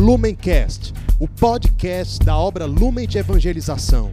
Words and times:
Lumencast, 0.00 0.94
o 1.18 1.28
podcast 1.28 2.24
da 2.24 2.34
obra 2.34 2.64
Lumen 2.64 3.06
de 3.06 3.18
Evangelização. 3.18 4.10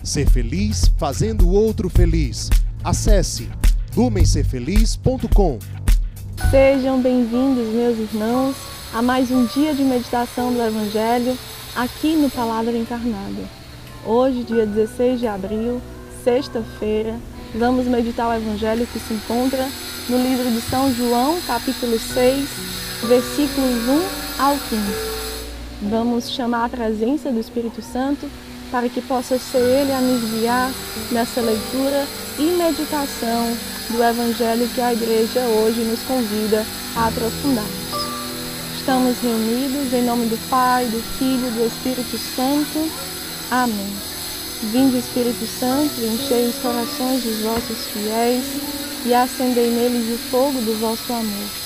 Ser 0.00 0.30
feliz 0.30 0.88
fazendo 0.96 1.48
o 1.48 1.52
outro 1.52 1.90
feliz. 1.90 2.48
Acesse 2.84 3.48
lumencerfeliz.com. 3.96 5.58
Sejam 6.48 7.02
bem-vindos, 7.02 7.74
meus 7.74 7.98
irmãos, 7.98 8.54
a 8.94 9.02
mais 9.02 9.28
um 9.32 9.46
dia 9.46 9.74
de 9.74 9.82
meditação 9.82 10.52
do 10.52 10.62
Evangelho 10.62 11.36
aqui 11.74 12.14
no 12.14 12.30
Palavra 12.30 12.76
Encarnada. 12.76 13.42
Hoje, 14.04 14.44
dia 14.44 14.64
16 14.64 15.18
de 15.18 15.26
abril, 15.26 15.82
sexta-feira, 16.22 17.18
vamos 17.52 17.86
meditar 17.86 18.28
o 18.28 18.32
Evangelho 18.32 18.86
que 18.92 19.00
se 19.00 19.12
encontra 19.12 19.68
no 20.08 20.18
livro 20.18 20.48
de 20.52 20.60
São 20.60 20.94
João, 20.94 21.40
capítulo 21.48 21.98
6, 21.98 22.48
versículos 23.08 23.88
1 23.88 24.26
ao 24.38 24.56
15. 24.56 25.15
Vamos 25.82 26.30
chamar 26.30 26.64
a 26.64 26.68
presença 26.68 27.30
do 27.30 27.38
Espírito 27.38 27.82
Santo 27.82 28.30
para 28.70 28.88
que 28.88 29.02
possa 29.02 29.38
ser 29.38 29.58
Ele 29.58 29.92
a 29.92 30.00
nos 30.00 30.30
guiar 30.30 30.72
nessa 31.12 31.40
leitura 31.40 32.06
e 32.38 32.42
meditação 32.42 33.56
do 33.90 34.02
Evangelho 34.02 34.68
que 34.74 34.80
a 34.80 34.94
Igreja 34.94 35.40
hoje 35.40 35.80
nos 35.82 36.00
convida 36.02 36.64
a 36.96 37.08
aprofundarmos. 37.08 37.86
Estamos 38.78 39.18
reunidos 39.18 39.92
em 39.92 40.02
nome 40.02 40.26
do 40.26 40.38
Pai, 40.48 40.86
do 40.86 41.00
Filho 41.18 41.46
e 41.46 41.50
do 41.50 41.66
Espírito 41.66 42.18
Santo. 42.34 42.90
Amém. 43.50 43.92
Vinde, 44.72 44.98
Espírito 44.98 45.46
Santo, 45.46 45.92
enchei 46.00 46.48
os 46.48 46.56
corações 46.56 47.22
dos 47.22 47.40
vossos 47.40 47.84
fiéis 47.92 48.44
e 49.04 49.12
acendei 49.12 49.70
neles 49.70 50.14
o 50.14 50.18
fogo 50.30 50.58
do 50.62 50.80
vosso 50.80 51.12
amor. 51.12 51.65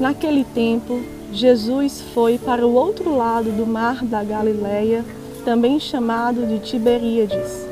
Naquele 0.00 0.44
tempo, 0.44 1.00
Jesus 1.32 2.02
foi 2.12 2.38
para 2.38 2.66
o 2.66 2.74
outro 2.74 3.16
lado 3.16 3.50
do 3.50 3.66
mar 3.66 4.04
da 4.04 4.22
Galileia, 4.22 5.04
também 5.44 5.80
chamado 5.80 6.46
de 6.46 6.58
Tiberíades. 6.58 7.66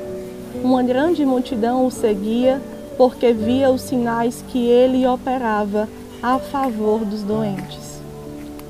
Uma 0.62 0.82
grande 0.82 1.24
multidão 1.24 1.86
o 1.86 1.90
seguia 1.90 2.60
porque 2.96 3.32
via 3.32 3.70
os 3.70 3.82
sinais 3.82 4.44
que 4.48 4.66
ele 4.66 5.06
operava 5.06 5.88
a 6.22 6.38
favor 6.38 7.04
dos 7.04 7.22
doentes. 7.22 8.00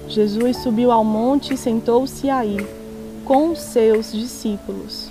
Jesus 0.09 0.59
subiu 0.59 0.91
ao 0.91 1.05
monte 1.05 1.55
e 1.55 1.57
sentou-se 1.57 2.29
aí, 2.29 2.67
com 3.25 3.51
os 3.51 3.61
seus 3.61 4.13
discípulos. 4.13 5.11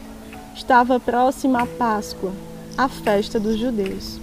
Estava 0.56 1.00
próxima 1.00 1.64
a 1.64 1.66
Páscoa, 1.66 2.32
a 2.78 2.88
festa 2.88 3.40
dos 3.40 3.58
judeus. 3.58 4.20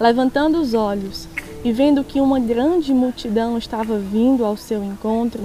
Levantando 0.00 0.58
os 0.60 0.74
olhos 0.74 1.28
e 1.64 1.72
vendo 1.72 2.04
que 2.04 2.20
uma 2.20 2.38
grande 2.38 2.92
multidão 2.92 3.56
estava 3.56 3.96
vindo 3.98 4.44
ao 4.44 4.54
seu 4.54 4.84
encontro, 4.84 5.40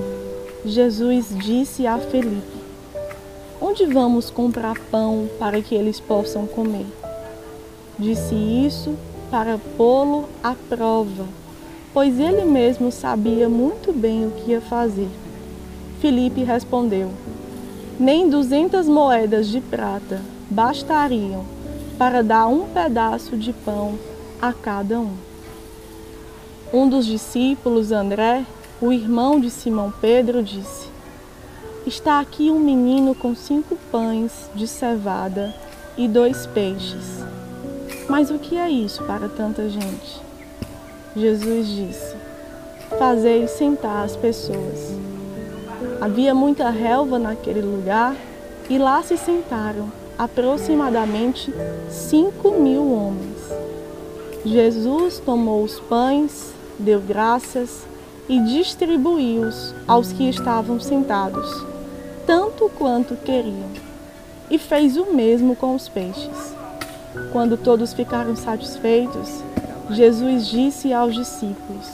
Jesus 0.66 1.28
disse 1.34 1.88
a 1.88 1.98
Felipe: 1.98 2.60
Onde 3.62 3.86
vamos 3.86 4.30
comprar 4.30 4.78
pão 4.92 5.30
para 5.40 5.62
que 5.62 5.74
eles 5.74 6.02
possam 6.02 6.46
comer? 6.46 6.86
Disse 7.98 8.36
isso 8.36 8.96
para 9.32 9.58
pô-lo 9.78 10.28
à 10.44 10.54
prova, 10.68 11.26
pois 11.94 12.20
ele 12.20 12.44
mesmo 12.44 12.92
sabia 12.92 13.48
muito 13.48 13.94
bem 13.94 14.28
o 14.28 14.32
que 14.32 14.52
ia 14.52 14.60
fazer. 14.60 15.10
Felipe 16.02 16.44
respondeu: 16.44 17.12
Nem 17.98 18.30
duzentas 18.30 18.90
moedas 18.90 19.48
de 19.48 19.62
prata 19.62 20.22
bastariam 20.50 21.46
para 21.98 22.22
dar 22.22 22.48
um 22.48 22.68
pedaço 22.68 23.38
de 23.38 23.54
pão 23.54 23.98
a 24.42 24.52
cada 24.52 25.00
um. 25.00 25.29
Um 26.72 26.88
dos 26.88 27.08
discípulos, 27.08 27.92
André, 27.92 28.46
o 28.80 28.94
irmão 28.94 29.40
de 29.40 29.50
Simão 29.50 29.92
Pedro, 30.00 30.44
disse: 30.44 30.88
Está 31.88 32.20
aqui 32.20 32.52
um 32.52 32.60
menino 32.60 33.16
com 33.16 33.34
cinco 33.34 33.76
pães 33.92 34.32
de 34.54 34.68
cevada 34.68 35.52
e 35.98 36.08
dois 36.08 36.46
peixes. 36.46 37.24
Mas 38.08 38.30
o 38.30 38.38
que 38.38 38.56
é 38.56 38.70
isso 38.70 39.04
para 39.06 39.28
tanta 39.28 39.68
gente? 39.68 40.22
Jesus 41.16 41.68
disse: 41.68 42.16
Fazei 43.00 43.48
sentar 43.48 44.06
as 44.06 44.16
pessoas. 44.16 44.96
Havia 46.00 46.36
muita 46.36 46.70
relva 46.70 47.18
naquele 47.18 47.62
lugar 47.62 48.16
e 48.70 48.78
lá 48.78 49.02
se 49.02 49.18
sentaram 49.18 49.92
aproximadamente 50.20 51.52
cinco 51.90 52.52
mil 52.52 52.94
homens. 52.94 53.40
Jesus 54.46 55.20
tomou 55.20 55.64
os 55.64 55.80
pães, 55.80 56.59
deu 56.80 57.00
graças 57.02 57.86
e 58.28 58.40
distribuiu-os 58.40 59.76
aos 59.88 60.12
que 60.12 60.30
estavam 60.30 60.80
sentados, 60.80 61.66
tanto 62.26 62.70
quanto 62.78 63.16
queriam, 63.16 63.70
e 64.50 64.58
fez 64.58 64.98
o 64.98 65.14
mesmo 65.14 65.56
com 65.56 65.76
os 65.76 65.90
peixes. 65.90 66.56
Quando 67.32 67.58
todos 67.58 67.94
ficaram 67.94 68.36
satisfeitos, 68.36 69.44
Jesus 69.90 70.48
disse 70.48 70.94
aos 70.94 71.14
discípulos: 71.16 71.88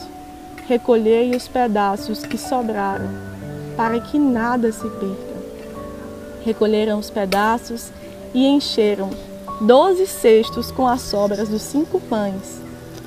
Recolhei 0.68 1.36
os 1.36 1.48
pedaços 1.48 2.24
que 2.24 2.38
sobraram, 2.38 3.10
para 3.78 4.00
que 4.00 4.20
nada 4.20 4.72
se 4.72 4.88
perca. 4.90 5.36
Recolheram 6.44 7.00
os 7.00 7.10
pedaços 7.10 7.90
e 8.34 8.46
encheram 8.46 9.10
doze 9.62 10.06
cestos 10.06 10.70
com 10.70 10.86
as 10.86 11.02
sobras 11.02 11.48
dos 11.48 11.62
cinco 11.62 12.00
pães, 12.02 12.62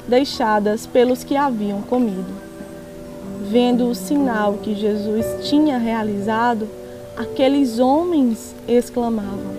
deixadas 0.08 0.86
pelos 0.86 1.22
que 1.22 1.36
haviam 1.36 1.82
comido. 1.82 2.48
Vendo 3.42 3.88
o 3.88 3.94
sinal 3.94 4.54
que 4.54 4.74
Jesus 4.74 5.48
tinha 5.48 5.78
realizado, 5.78 6.68
aqueles 7.16 7.78
homens 7.78 8.54
exclamavam: 8.66 9.52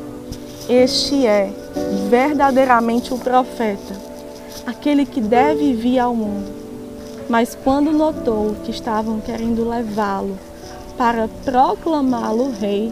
Este 0.67 1.25
é 1.25 1.51
verdadeiramente 2.09 3.13
o 3.13 3.17
profeta, 3.17 3.95
aquele 4.65 5.05
que 5.05 5.21
deve 5.21 5.73
vir 5.73 5.99
ao 5.99 6.15
mundo. 6.15 6.59
Mas 7.29 7.55
quando 7.63 7.91
notou 7.91 8.55
que 8.63 8.71
estavam 8.71 9.19
querendo 9.19 9.67
levá-lo 9.67 10.37
para 10.97 11.29
proclamá-lo 11.45 12.51
rei, 12.59 12.91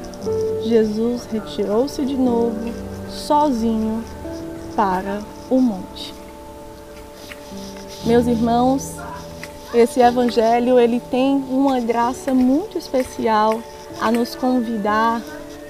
Jesus 0.63 1.27
retirou-se 1.31 2.05
de 2.05 2.15
novo, 2.15 2.55
sozinho, 3.09 4.03
para 4.75 5.21
o 5.49 5.59
monte. 5.59 6.16
Meus 8.05 8.25
irmãos, 8.27 8.95
esse 9.73 9.99
evangelho 9.99 10.79
ele 10.79 10.99
tem 10.99 11.35
uma 11.49 11.79
graça 11.79 12.33
muito 12.33 12.77
especial 12.77 13.59
a 13.99 14.11
nos 14.11 14.35
convidar 14.35 15.21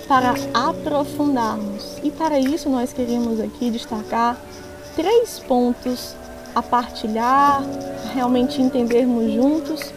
para 0.08 0.36
aprofundarmos. 0.54 1.98
E 2.04 2.12
para 2.12 2.40
isso 2.40 2.70
nós 2.70 2.94
queríamos 2.94 3.40
aqui 3.40 3.72
destacar 3.72 4.38
três 4.96 5.40
pontos 5.40 6.16
a 6.54 6.62
partilhar, 6.62 7.64
realmente 8.14 8.62
entendermos 8.62 9.32
juntos 9.32 9.94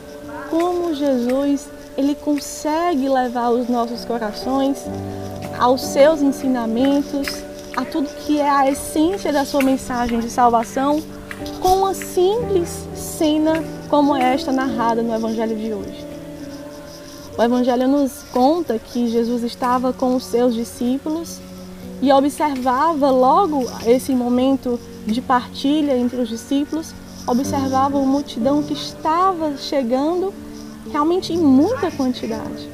como 0.50 0.94
Jesus 0.94 1.68
ele 1.96 2.14
consegue 2.14 3.08
levar 3.08 3.50
os 3.50 3.68
nossos 3.68 4.04
corações 4.04 4.78
aos 5.58 5.82
seus 5.82 6.22
ensinamentos, 6.22 7.28
a 7.76 7.84
tudo 7.84 8.08
que 8.24 8.40
é 8.40 8.48
a 8.48 8.70
essência 8.70 9.32
da 9.32 9.44
sua 9.44 9.62
mensagem 9.62 10.18
de 10.20 10.30
salvação, 10.30 11.02
com 11.60 11.78
uma 11.78 11.94
simples 11.94 12.86
cena 12.94 13.62
como 13.88 14.14
esta 14.16 14.52
narrada 14.52 15.02
no 15.02 15.14
evangelho 15.14 15.56
de 15.56 15.72
hoje. 15.72 16.06
O 17.36 17.42
evangelho 17.42 17.88
nos 17.88 18.22
conta 18.32 18.78
que 18.78 19.08
Jesus 19.08 19.42
estava 19.42 19.92
com 19.92 20.14
os 20.14 20.24
seus 20.24 20.54
discípulos 20.54 21.38
e 22.02 22.12
observava 22.12 23.10
logo 23.10 23.64
esse 23.86 24.14
momento 24.14 24.78
de 25.06 25.20
partilha 25.20 25.96
entre 25.96 26.20
os 26.20 26.28
discípulos, 26.28 26.94
observava 27.26 27.98
a 27.98 28.02
multidão 28.02 28.62
que 28.62 28.74
estava 28.74 29.56
chegando 29.56 30.32
realmente 30.90 31.32
em 31.32 31.38
muita 31.38 31.90
quantidade. 31.90 32.68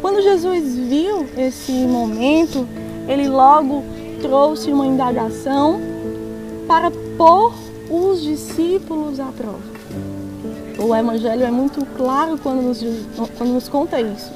Quando 0.00 0.22
Jesus 0.22 0.76
viu 0.76 1.26
esse 1.36 1.72
momento, 1.72 2.66
ele 3.08 3.28
logo 3.28 3.82
trouxe 4.20 4.72
uma 4.72 4.86
indagação 4.86 5.80
para 6.66 6.90
pôr 7.16 7.54
os 7.90 8.22
discípulos 8.22 9.20
à 9.20 9.26
prova. 9.26 9.74
O 10.78 10.94
Evangelho 10.94 11.44
é 11.44 11.50
muito 11.50 11.84
claro 11.96 12.38
quando 12.38 12.62
nos, 12.62 12.80
quando 13.36 13.52
nos 13.52 13.68
conta 13.68 14.00
isso. 14.00 14.30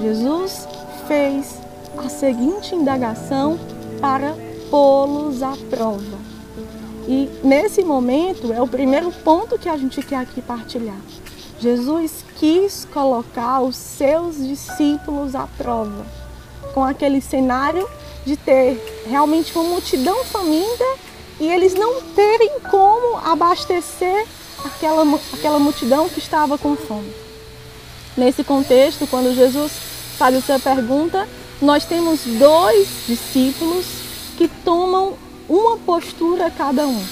Jesus 0.00 0.66
fez 1.06 1.58
a 1.98 2.08
seguinte 2.08 2.74
indagação 2.74 3.58
para 4.00 4.34
pô-los 4.70 5.42
à 5.42 5.54
prova. 5.70 6.18
E 7.06 7.28
nesse 7.42 7.82
momento 7.84 8.52
é 8.52 8.60
o 8.60 8.66
primeiro 8.66 9.12
ponto 9.12 9.58
que 9.58 9.68
a 9.68 9.76
gente 9.76 10.00
quer 10.02 10.16
aqui 10.16 10.40
partilhar. 10.40 11.00
Jesus 11.60 12.24
quis 12.36 12.86
colocar 12.92 13.60
os 13.60 13.76
seus 13.76 14.36
discípulos 14.36 15.34
à 15.34 15.46
prova, 15.58 16.04
com 16.72 16.82
aquele 16.82 17.20
cenário 17.20 17.88
de 18.24 18.36
ter 18.36 19.04
realmente 19.06 19.56
uma 19.56 19.64
multidão 19.64 20.24
faminta 20.24 20.84
e 21.40 21.48
eles 21.48 21.74
não 21.74 22.00
terem 22.14 22.60
como 22.70 23.18
abastecer 23.18 24.26
aquela, 24.64 25.04
aquela 25.32 25.58
multidão 25.58 26.08
que 26.08 26.18
estava 26.18 26.56
com 26.56 26.76
fome. 26.76 27.12
Nesse 28.16 28.44
contexto, 28.44 29.06
quando 29.06 29.34
Jesus 29.34 29.72
faz 30.16 30.34
essa 30.36 30.58
pergunta, 30.58 31.28
nós 31.60 31.84
temos 31.84 32.20
dois 32.24 32.88
discípulos 33.06 33.84
que 34.36 34.48
tomam 34.64 35.14
uma 35.48 35.76
postura 35.78 36.50
cada 36.50 36.86
um. 36.86 37.04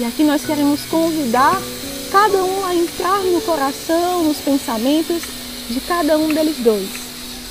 E 0.00 0.04
aqui 0.04 0.24
nós 0.24 0.44
queremos 0.44 0.80
convidar 0.86 1.60
cada 2.10 2.44
um 2.44 2.64
a 2.64 2.74
entrar 2.74 3.18
no 3.20 3.40
coração, 3.42 4.24
nos 4.24 4.38
pensamentos 4.38 5.22
de 5.68 5.80
cada 5.80 6.18
um 6.18 6.32
deles 6.32 6.56
dois. 6.58 6.88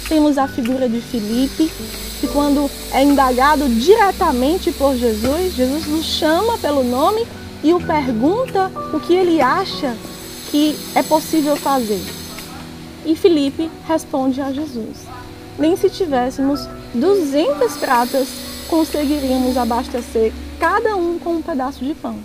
Temos 0.07 0.37
a 0.37 0.47
figura 0.47 0.89
de 0.89 0.99
Filipe, 0.99 1.71
que 2.23 2.27
quando 2.29 2.71
é 2.93 3.03
indagado 3.03 3.67
diretamente 3.67 4.71
por 4.71 4.95
Jesus, 4.95 5.53
Jesus 5.55 5.85
nos 5.87 6.05
chama 6.05 6.57
pelo 6.57 6.81
nome 6.81 7.27
e 7.61 7.73
o 7.73 7.85
pergunta 7.85 8.71
o 8.93 8.99
que 9.01 9.13
ele 9.13 9.41
acha 9.41 9.93
que 10.49 10.73
é 10.95 11.03
possível 11.03 11.57
fazer. 11.57 12.01
E 13.05 13.13
Filipe 13.13 13.69
responde 13.85 14.39
a 14.39 14.53
Jesus: 14.53 15.05
Nem 15.59 15.75
se 15.75 15.89
tivéssemos 15.89 16.65
200 16.93 17.75
pratas 17.75 18.29
conseguiríamos 18.69 19.57
abastecer 19.57 20.31
cada 20.57 20.95
um 20.95 21.19
com 21.19 21.31
um 21.31 21.41
pedaço 21.41 21.83
de 21.83 21.93
pão. 21.93 22.19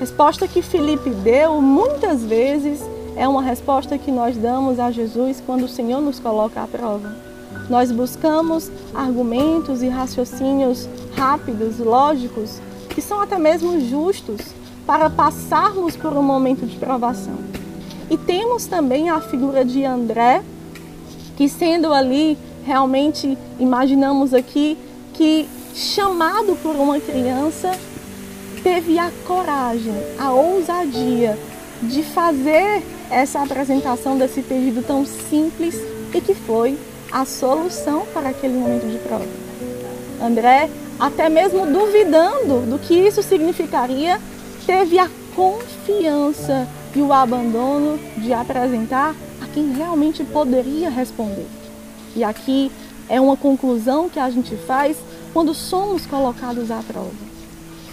Resposta 0.00 0.48
que 0.48 0.60
Filipe 0.60 1.08
deu 1.08 1.62
muitas 1.62 2.24
vezes 2.24 2.80
é 3.14 3.28
uma 3.28 3.42
resposta 3.42 3.96
que 3.96 4.10
nós 4.10 4.36
damos 4.36 4.80
a 4.80 4.90
Jesus 4.90 5.40
quando 5.46 5.66
o 5.66 5.68
Senhor 5.68 6.00
nos 6.00 6.18
coloca 6.18 6.60
à 6.60 6.66
prova. 6.66 7.31
Nós 7.68 7.90
buscamos 7.90 8.70
argumentos 8.94 9.82
e 9.82 9.88
raciocínios 9.88 10.88
rápidos, 11.16 11.78
lógicos, 11.78 12.60
que 12.90 13.00
são 13.00 13.20
até 13.20 13.38
mesmo 13.38 13.80
justos 13.80 14.40
para 14.86 15.08
passarmos 15.08 15.96
por 15.96 16.12
um 16.12 16.22
momento 16.22 16.66
de 16.66 16.76
provação. 16.76 17.38
E 18.10 18.16
temos 18.16 18.66
também 18.66 19.08
a 19.08 19.20
figura 19.20 19.64
de 19.64 19.84
André, 19.84 20.42
que 21.36 21.48
sendo 21.48 21.92
ali 21.92 22.36
realmente 22.64 23.38
imaginamos 23.58 24.34
aqui 24.34 24.76
que 25.14 25.48
chamado 25.74 26.56
por 26.62 26.76
uma 26.76 27.00
criança 27.00 27.72
teve 28.62 28.98
a 28.98 29.10
coragem, 29.26 29.94
a 30.18 30.30
ousadia 30.32 31.38
de 31.82 32.02
fazer 32.02 32.82
essa 33.10 33.42
apresentação 33.42 34.16
desse 34.16 34.42
pedido 34.42 34.82
tão 34.82 35.04
simples 35.04 35.74
e 36.14 36.20
que 36.20 36.34
foi 36.34 36.78
a 37.12 37.24
solução 37.24 38.06
para 38.12 38.30
aquele 38.30 38.54
momento 38.54 38.90
de 38.90 38.98
prova. 38.98 39.26
André, 40.20 40.70
até 40.98 41.28
mesmo 41.28 41.66
duvidando 41.66 42.60
do 42.60 42.78
que 42.78 42.94
isso 42.94 43.22
significaria, 43.22 44.20
teve 44.64 44.98
a 44.98 45.10
confiança 45.34 46.68
e 46.94 47.00
o 47.00 47.12
abandono 47.12 47.98
de 48.18 48.32
apresentar 48.32 49.14
a 49.40 49.46
quem 49.46 49.72
realmente 49.72 50.22
poderia 50.24 50.90
responder. 50.90 51.46
E 52.14 52.22
aqui 52.22 52.70
é 53.08 53.20
uma 53.20 53.36
conclusão 53.36 54.08
que 54.08 54.20
a 54.20 54.30
gente 54.30 54.54
faz 54.56 54.96
quando 55.32 55.54
somos 55.54 56.06
colocados 56.06 56.70
à 56.70 56.82
prova. 56.82 57.10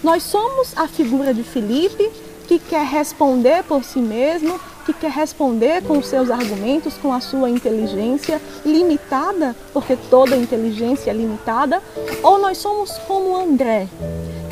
Nós 0.03 0.23
somos 0.23 0.77
a 0.77 0.87
figura 0.87 1.33
de 1.33 1.43
Felipe 1.43 2.09
que 2.47 2.59
quer 2.59 2.85
responder 2.85 3.63
por 3.63 3.83
si 3.83 3.99
mesmo, 3.99 4.59
que 4.93 5.01
quer 5.01 5.11
responder 5.11 5.83
com 5.83 5.99
os 5.99 6.07
seus 6.07 6.31
argumentos, 6.31 6.97
com 6.97 7.13
a 7.13 7.19
sua 7.19 7.49
inteligência 7.49 8.41
limitada, 8.65 9.55
porque 9.73 9.95
toda 10.09 10.35
inteligência 10.35 11.11
é 11.11 11.13
limitada, 11.13 11.81
ou 12.23 12.39
nós 12.39 12.57
somos 12.57 12.97
como 13.07 13.37
André, 13.37 13.87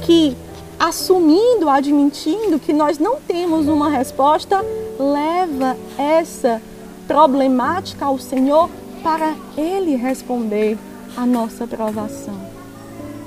que 0.04 0.38
assumindo, 0.80 1.70
admitindo 1.70 2.60
que 2.60 2.72
nós 2.72 3.00
não 3.00 3.20
temos 3.20 3.68
uma 3.68 3.90
resposta, 3.90 4.64
leva 5.00 5.76
essa 5.98 6.62
problemática 7.08 8.06
ao 8.06 8.20
Senhor 8.20 8.70
para 9.02 9.36
ele 9.58 9.96
responder 9.96 10.78
a 11.16 11.26
nossa 11.26 11.66
provação. 11.66 12.36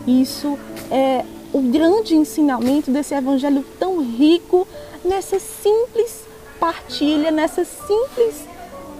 Isso 0.07 0.57
é 0.91 1.25
o 1.53 1.61
grande 1.61 2.15
ensinamento 2.15 2.91
desse 2.91 3.15
evangelho 3.15 3.65
tão 3.79 4.01
rico 4.01 4.67
nessa 5.05 5.41
simples 5.41 6.31
partilha, 6.61 7.31
nessa 7.31 7.65
simples 7.65 8.47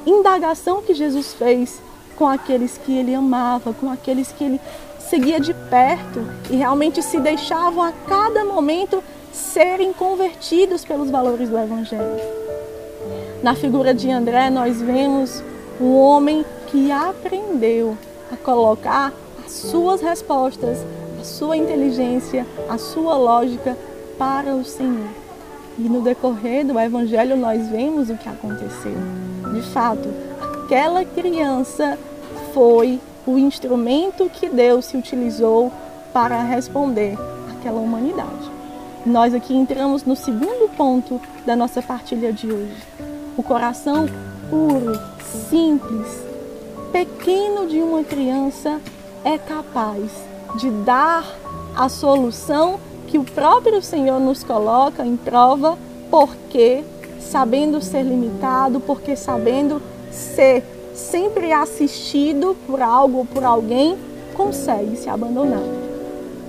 indagação 0.07 0.83
que 0.83 0.95
Jesus 0.95 1.35
fez 1.35 1.79
com 2.17 2.27
aqueles 2.27 2.79
que 2.79 2.97
ele 2.97 3.15
amava, 3.15 3.73
com 3.73 3.91
aqueles 3.91 4.33
que 4.33 4.43
ele 4.43 4.61
seguia 4.99 5.39
de 5.39 5.55
perto 5.55 6.27
e 6.51 6.57
realmente 6.57 7.03
se 7.03 7.21
deixavam 7.21 7.83
a 7.83 7.93
cada 7.93 8.45
momento 8.45 9.03
serem 9.33 9.93
convertidos 9.93 10.85
pelos 10.85 11.11
valores 11.11 11.49
do 11.49 11.59
evangelho. 11.59 12.21
Na 13.43 13.55
figura 13.55 13.95
de 13.95 14.11
André, 14.11 14.51
nós 14.51 14.81
vemos 14.81 15.43
um 15.81 15.95
homem 15.95 16.45
que 16.67 16.91
aprendeu 16.91 17.97
a 18.33 18.37
colocar 18.37 19.13
as 19.45 19.53
suas 19.53 20.01
respostas 20.01 20.79
a 21.21 21.25
sua 21.25 21.57
inteligência, 21.57 22.47
a 22.69 22.79
sua 22.79 23.17
lógica 23.17 23.77
para 24.19 24.55
o 24.55 24.65
Senhor. 24.65 25.09
E 25.83 25.89
no 25.89 26.03
decorrer 26.03 26.67
do 26.67 26.79
Evangelho 26.79 27.39
nós 27.39 27.67
vemos 27.69 28.11
o 28.11 28.15
que 28.15 28.29
aconteceu. 28.29 28.95
De 29.55 29.63
fato, 29.73 30.11
aquela 30.39 31.03
criança 31.07 31.99
foi 32.53 33.01
o 33.27 33.39
instrumento 33.39 34.29
que 34.29 34.51
Deus 34.51 34.85
se 34.85 34.99
utilizou 34.99 35.73
para 36.13 36.43
responder 36.43 37.17
àquela 37.51 37.81
humanidade. 37.81 38.51
Nós 39.07 39.35
aqui 39.35 39.55
entramos 39.55 40.05
no 40.05 40.15
segundo 40.15 40.69
ponto 40.77 41.19
da 41.47 41.57
nossa 41.57 41.81
partilha 41.81 42.31
de 42.31 42.53
hoje. 42.53 42.77
O 43.35 43.43
coração 43.43 44.07
puro, 44.51 45.01
simples, 45.49 46.07
pequeno 46.93 47.67
de 47.67 47.81
uma 47.81 48.05
criança 48.05 48.79
é 49.25 49.39
capaz 49.39 50.11
de 50.59 50.71
dar 50.85 51.25
a 51.75 51.89
solução 51.89 52.79
que 53.11 53.19
o 53.19 53.25
próprio 53.25 53.83
Senhor 53.83 54.21
nos 54.21 54.45
coloca 54.45 55.05
em 55.05 55.17
prova, 55.17 55.77
porque 56.09 56.85
sabendo 57.19 57.83
ser 57.83 58.03
limitado, 58.03 58.79
porque 58.81 59.17
sabendo 59.17 59.83
ser 60.13 60.63
sempre 60.95 61.53
assistido 61.53 62.57
por 62.67 62.81
algo 62.81 63.19
ou 63.19 63.27
por 63.27 63.43
alguém, 63.43 63.99
consegue 64.35 64.97
se 64.97 65.09
abandonar. 65.09 65.63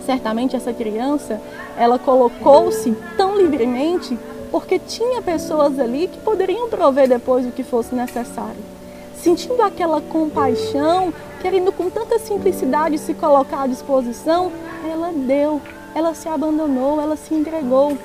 Certamente 0.06 0.56
essa 0.56 0.72
criança, 0.72 1.41
ela 1.75 1.98
colocou-se 1.98 2.96
tão 3.18 3.38
livremente 3.38 4.18
porque 4.51 4.77
tinha 4.77 5.22
pessoas 5.22 5.80
ali 5.80 6.08
que 6.08 6.20
poderiam 6.20 6.70
prover 6.70 7.08
depois 7.08 7.46
o 7.46 7.51
que 7.51 7.63
fosse 7.63 7.96
necessário. 7.96 8.72
Sentindo 9.15 9.62
aquela 9.62 10.01
compaixão 10.01 11.13
querendo 11.41 11.72
com 11.72 11.89
tanta 11.89 12.20
simplicidade 12.20 13.00
se 13.00 13.13
colocar 13.15 13.63
à 13.63 13.68
disposição, 13.68 14.51
ela 14.88 15.12
deu, 15.12 15.60
ela 15.95 16.13
se 16.13 16.27
abandonou, 16.27 17.01
ela 17.01 17.15
se 17.15 17.33
entregou. 17.33 17.98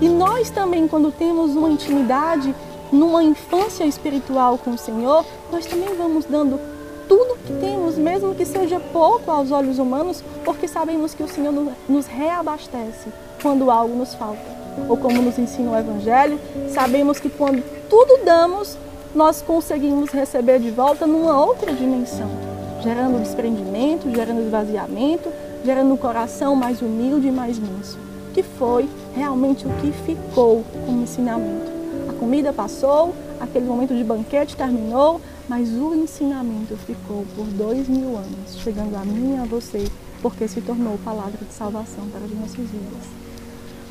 E 0.00 0.08
nós 0.08 0.50
também, 0.50 0.86
quando 0.88 1.12
temos 1.12 1.54
uma 1.54 1.68
intimidade, 1.70 2.54
numa 2.92 3.22
infância 3.22 3.84
espiritual 3.84 4.58
com 4.58 4.70
o 4.70 4.78
Senhor, 4.78 5.24
nós 5.52 5.66
também 5.66 5.94
vamos 5.94 6.24
dando 6.24 6.60
tudo 7.08 7.38
que 7.44 7.52
temos, 7.54 7.96
mesmo 7.96 8.34
que 8.34 8.44
seja 8.44 8.78
pouco 8.78 9.30
aos 9.30 9.50
olhos 9.50 9.78
humanos, 9.78 10.22
porque 10.44 10.68
sabemos 10.68 11.14
que 11.14 11.22
o 11.22 11.28
Senhor 11.28 11.52
nos 11.88 12.06
reabastece 12.06 13.08
quando 13.42 13.70
algo 13.70 13.96
nos 13.96 14.14
falta. 14.14 14.60
Ou 14.88 14.96
como 14.96 15.20
nos 15.20 15.38
ensina 15.38 15.70
o 15.70 15.76
Evangelho, 15.76 16.38
sabemos 16.68 17.18
que 17.18 17.28
quando 17.28 17.62
tudo 17.88 18.24
damos, 18.24 18.76
nós 19.14 19.42
conseguimos 19.42 20.10
receber 20.10 20.60
de 20.60 20.70
volta 20.70 21.06
numa 21.06 21.44
outra 21.44 21.72
dimensão 21.72 22.50
gerando 22.82 23.20
desprendimento, 23.20 24.10
gerando 24.10 24.40
esvaziamento, 24.40 25.30
gerando 25.64 25.92
um 25.92 25.96
coração 25.96 26.54
mais 26.54 26.80
humilde 26.80 27.28
e 27.28 27.32
mais 27.32 27.58
manso, 27.58 27.98
que 28.32 28.42
foi 28.42 28.88
realmente 29.14 29.66
o 29.66 29.70
que 29.80 29.92
ficou 29.92 30.64
como 30.86 31.02
ensinamento. 31.02 31.70
A 32.08 32.12
comida 32.14 32.52
passou, 32.52 33.14
aquele 33.38 33.66
momento 33.66 33.94
de 33.94 34.04
banquete 34.04 34.56
terminou, 34.56 35.20
mas 35.48 35.68
o 35.70 35.94
ensinamento 35.94 36.76
ficou 36.76 37.26
por 37.34 37.44
dois 37.46 37.88
mil 37.88 38.16
anos, 38.16 38.56
chegando 38.58 38.94
a 38.96 39.04
mim 39.04 39.34
e 39.36 39.38
a 39.38 39.44
você, 39.44 39.84
porque 40.22 40.46
se 40.46 40.60
tornou 40.60 40.98
palavra 41.04 41.38
de 41.40 41.52
salvação 41.52 42.06
para 42.12 42.24
as 42.24 42.30
nossas 42.30 42.70
vidas. 42.70 43.20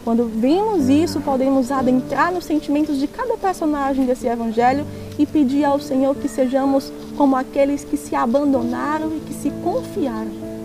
Quando 0.03 0.25
vemos 0.25 0.87
isso, 0.87 1.19
podemos 1.19 1.71
adentrar 1.71 2.31
nos 2.31 2.45
sentimentos 2.45 2.97
de 2.97 3.07
cada 3.07 3.35
personagem 3.35 4.05
desse 4.05 4.27
evangelho 4.27 4.85
e 5.17 5.25
pedir 5.25 5.65
ao 5.65 5.79
Senhor 5.79 6.15
que 6.15 6.29
sejamos 6.29 6.91
como 7.17 7.35
aqueles 7.35 7.83
que 7.83 7.97
se 7.97 8.15
abandonaram 8.15 9.11
e 9.17 9.19
que 9.19 9.33
se 9.33 9.51
confiaram. 9.63 10.58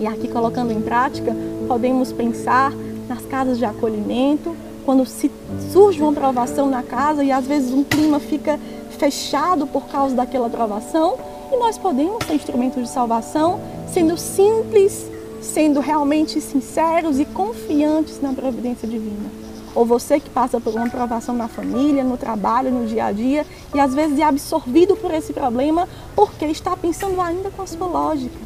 E 0.00 0.06
aqui 0.06 0.28
colocando 0.28 0.72
em 0.72 0.80
prática, 0.80 1.34
podemos 1.66 2.12
pensar 2.12 2.72
nas 3.08 3.24
casas 3.26 3.58
de 3.58 3.64
acolhimento, 3.64 4.54
quando 4.84 5.06
se 5.06 5.30
surge 5.72 6.02
uma 6.02 6.12
provação 6.12 6.68
na 6.68 6.82
casa 6.82 7.24
e 7.24 7.32
às 7.32 7.46
vezes 7.46 7.72
um 7.72 7.82
clima 7.82 8.20
fica 8.20 8.58
fechado 8.98 9.66
por 9.66 9.86
causa 9.86 10.14
daquela 10.14 10.48
provação, 10.48 11.16
e 11.52 11.56
nós 11.56 11.78
podemos 11.78 12.24
ser 12.26 12.34
instrumentos 12.34 12.82
de 12.82 12.88
salvação, 12.88 13.60
sendo 13.92 14.16
simples, 14.16 15.10
sendo 15.40 15.80
realmente 15.80 16.40
sinceros 16.40 17.18
e 17.20 17.24
confiantes 17.24 18.20
na 18.20 18.32
providência 18.32 18.88
divina. 18.88 19.30
Ou 19.74 19.84
você 19.84 20.20
que 20.20 20.30
passa 20.30 20.60
por 20.60 20.74
uma 20.74 20.88
provação 20.88 21.34
na 21.34 21.48
família, 21.48 22.04
no 22.04 22.16
trabalho, 22.16 22.70
no 22.70 22.86
dia 22.86 23.06
a 23.06 23.12
dia, 23.12 23.44
e 23.74 23.80
às 23.80 23.92
vezes 23.92 24.18
é 24.18 24.22
absorvido 24.22 24.96
por 24.96 25.12
esse 25.12 25.32
problema 25.32 25.88
porque 26.14 26.44
está 26.46 26.76
pensando 26.76 27.20
ainda 27.20 27.50
com 27.50 27.62
a 27.62 27.66
sua 27.66 27.86
lógica. 27.86 28.43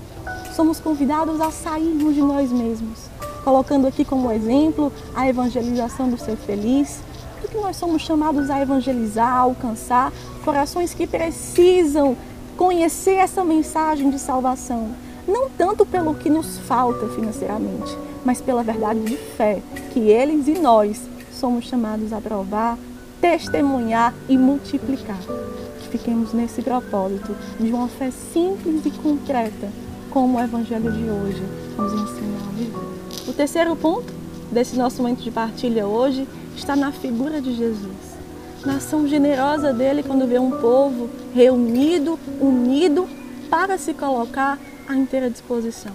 Somos 0.58 0.80
convidados 0.80 1.40
a 1.40 1.52
sairmos 1.52 2.16
de 2.16 2.20
nós 2.20 2.50
mesmos, 2.50 2.98
colocando 3.44 3.86
aqui 3.86 4.04
como 4.04 4.28
exemplo 4.32 4.92
a 5.14 5.28
evangelização 5.28 6.10
do 6.10 6.18
ser 6.18 6.34
feliz, 6.34 6.98
porque 7.40 7.56
nós 7.58 7.76
somos 7.76 8.02
chamados 8.02 8.50
a 8.50 8.60
evangelizar, 8.60 9.28
a 9.28 9.38
alcançar 9.38 10.12
corações 10.44 10.92
que 10.92 11.06
precisam 11.06 12.16
conhecer 12.56 13.18
essa 13.18 13.44
mensagem 13.44 14.10
de 14.10 14.18
salvação, 14.18 14.90
não 15.28 15.48
tanto 15.48 15.86
pelo 15.86 16.12
que 16.16 16.28
nos 16.28 16.58
falta 16.58 17.06
financeiramente, 17.10 17.96
mas 18.24 18.40
pela 18.40 18.64
verdade 18.64 18.98
de 18.98 19.16
fé 19.16 19.62
que 19.92 20.00
eles 20.10 20.48
e 20.48 20.58
nós 20.58 21.00
somos 21.30 21.66
chamados 21.66 22.12
a 22.12 22.20
provar, 22.20 22.76
testemunhar 23.20 24.12
e 24.28 24.36
multiplicar. 24.36 25.20
Que 25.78 25.88
fiquemos 25.88 26.32
nesse 26.32 26.62
propósito 26.62 27.32
de 27.60 27.72
uma 27.72 27.86
fé 27.86 28.10
simples 28.10 28.84
e 28.84 28.90
concreta, 28.90 29.68
como 30.10 30.38
o 30.38 30.40
Evangelho 30.40 30.90
de 30.90 31.10
hoje 31.10 31.42
nos 31.76 31.92
ensina 31.92 32.36
a 32.46 32.52
viver. 32.56 33.28
O 33.28 33.32
terceiro 33.32 33.74
ponto 33.76 34.12
desse 34.50 34.76
nosso 34.76 35.02
momento 35.02 35.22
de 35.22 35.30
partilha 35.30 35.86
hoje 35.86 36.26
está 36.56 36.74
na 36.74 36.92
figura 36.92 37.40
de 37.40 37.54
Jesus 37.54 38.08
na 38.64 38.76
ação 38.76 39.06
generosa 39.06 39.72
dele 39.72 40.02
quando 40.02 40.26
vê 40.26 40.38
um 40.38 40.50
povo 40.50 41.08
reunido, 41.34 42.18
unido, 42.40 43.08
para 43.48 43.78
se 43.78 43.94
colocar 43.94 44.58
à 44.86 44.94
inteira 44.94 45.30
disposição. 45.30 45.92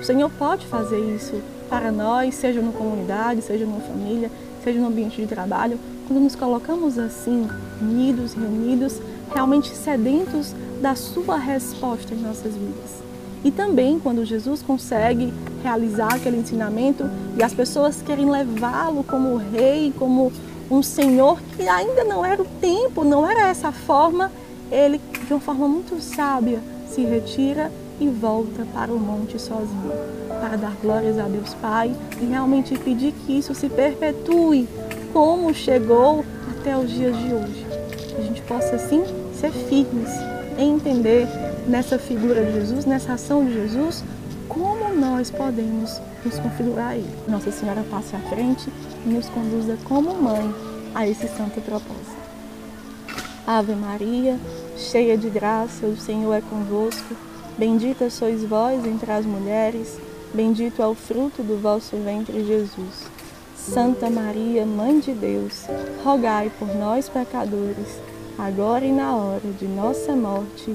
O 0.00 0.04
Senhor 0.04 0.30
pode 0.30 0.66
fazer 0.66 0.98
isso 1.14 1.40
para 1.68 1.92
nós, 1.92 2.34
seja 2.34 2.60
na 2.60 2.72
comunidade, 2.72 3.42
seja 3.42 3.64
numa 3.64 3.80
família, 3.80 4.30
seja 4.64 4.80
no 4.80 4.88
ambiente 4.88 5.20
de 5.20 5.26
trabalho, 5.26 5.78
quando 6.06 6.20
nos 6.20 6.34
colocamos 6.34 6.98
assim, 6.98 7.46
unidos, 7.80 8.34
reunidos, 8.34 9.00
realmente 9.32 9.68
sedentos 9.76 10.54
da 10.80 10.94
sua 10.94 11.36
resposta 11.36 12.14
em 12.14 12.18
nossas 12.18 12.54
vidas. 12.54 13.07
E 13.44 13.50
também 13.50 13.98
quando 13.98 14.24
Jesus 14.24 14.62
consegue 14.62 15.32
realizar 15.62 16.14
aquele 16.14 16.38
ensinamento 16.38 17.08
e 17.36 17.42
as 17.42 17.54
pessoas 17.54 18.02
querem 18.02 18.30
levá-lo 18.30 19.04
como 19.04 19.36
rei, 19.36 19.92
como 19.96 20.32
um 20.70 20.82
senhor 20.82 21.40
que 21.56 21.66
ainda 21.68 22.04
não 22.04 22.24
era 22.24 22.42
o 22.42 22.46
tempo, 22.60 23.04
não 23.04 23.28
era 23.28 23.48
essa 23.48 23.72
forma, 23.72 24.30
ele, 24.70 25.00
de 25.26 25.32
uma 25.32 25.40
forma 25.40 25.66
muito 25.66 26.00
sábia, 26.00 26.60
se 26.88 27.02
retira 27.02 27.70
e 28.00 28.08
volta 28.08 28.66
para 28.72 28.92
o 28.92 28.98
monte 28.98 29.38
sozinho, 29.38 29.92
para 30.40 30.56
dar 30.56 30.76
glórias 30.82 31.18
a 31.18 31.24
Deus 31.24 31.54
Pai 31.54 31.94
e 32.20 32.26
realmente 32.26 32.76
pedir 32.78 33.12
que 33.12 33.38
isso 33.38 33.54
se 33.54 33.68
perpetue 33.68 34.68
como 35.12 35.52
chegou 35.54 36.24
até 36.50 36.76
os 36.76 36.90
dias 36.90 37.16
de 37.16 37.32
hoje. 37.32 37.66
Que 38.14 38.20
a 38.20 38.24
gente 38.24 38.42
possa, 38.42 38.76
assim, 38.76 39.02
ser 39.34 39.50
firmes 39.50 40.10
em 40.58 40.74
entender 40.74 41.26
nessa 41.68 41.98
figura 41.98 42.44
de 42.44 42.52
Jesus, 42.52 42.84
nessa 42.86 43.12
ação 43.12 43.44
de 43.44 43.52
Jesus, 43.52 44.02
como 44.48 44.94
nós 44.94 45.30
podemos 45.30 46.00
nos 46.24 46.38
configurar 46.38 46.88
a 46.88 46.96
Ele. 46.96 47.18
Nossa 47.28 47.52
Senhora 47.52 47.84
passe 47.90 48.16
à 48.16 48.18
frente 48.20 48.72
e 49.04 49.08
nos 49.08 49.28
conduza 49.28 49.76
como 49.84 50.14
mãe 50.14 50.52
a 50.94 51.06
esse 51.06 51.28
santo 51.28 51.60
propósito. 51.60 52.16
Ave 53.46 53.74
Maria, 53.74 54.38
cheia 54.76 55.16
de 55.16 55.30
graça, 55.30 55.86
o 55.86 55.96
Senhor 55.96 56.34
é 56.34 56.40
convosco. 56.40 57.14
Bendita 57.56 58.08
sois 58.08 58.44
vós 58.44 58.84
entre 58.86 59.10
as 59.10 59.26
mulheres, 59.26 59.98
bendito 60.32 60.80
é 60.80 60.86
o 60.86 60.94
fruto 60.94 61.42
do 61.42 61.60
vosso 61.60 61.96
ventre, 61.96 62.44
Jesus. 62.44 63.06
Santa 63.56 64.08
Maria, 64.08 64.64
Mãe 64.64 64.98
de 65.00 65.12
Deus, 65.12 65.66
rogai 66.02 66.50
por 66.58 66.68
nós, 66.76 67.08
pecadores, 67.08 68.00
agora 68.38 68.84
e 68.84 68.92
na 68.92 69.14
hora 69.14 69.50
de 69.58 69.66
nossa 69.66 70.14
morte. 70.14 70.74